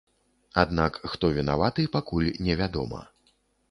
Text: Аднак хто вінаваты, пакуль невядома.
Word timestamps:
Аднак 0.63 0.97
хто 1.13 1.31
вінаваты, 1.37 1.89
пакуль 1.99 2.29
невядома. 2.49 3.09